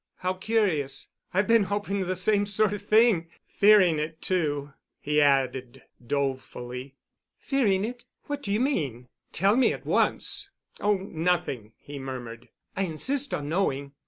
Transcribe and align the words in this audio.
"How 0.15 0.33
curious! 0.33 1.09
I've 1.31 1.45
been 1.45 1.65
hoping 1.65 1.99
the 2.07 2.15
same 2.15 2.47
sort 2.47 2.73
of 2.73 2.81
thing—fearing 2.81 3.99
it, 3.99 4.19
too," 4.19 4.73
he 4.99 5.21
added 5.21 5.83
dolefully. 6.03 6.95
"Fearing 7.37 7.85
it? 7.85 8.05
What 8.23 8.41
do 8.41 8.51
you 8.51 8.59
mean? 8.61 9.09
Tell 9.31 9.55
me 9.55 9.73
at 9.73 9.85
once." 9.85 10.49
"Oh, 10.79 10.95
nothing," 10.95 11.73
he 11.77 11.99
murmured. 11.99 12.49
"I 12.75 12.81
insist 12.81 13.31
on 13.31 13.47
knowing." 13.49 13.91